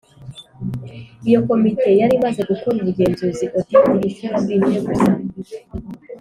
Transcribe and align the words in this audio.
iyo 1.27 1.39
Komite 1.47 1.89
yari 1.99 2.13
imaze 2.19 2.41
gukora 2.49 2.75
ubugenzuzi 2.79 3.45
audit 3.77 4.01
inshuro 4.07 4.37
imwe 4.55 4.77
gusa 4.87 5.11